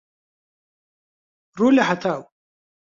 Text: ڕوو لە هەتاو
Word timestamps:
ڕوو 1.57 1.67
لە 1.77 1.83
هەتاو 1.89 2.21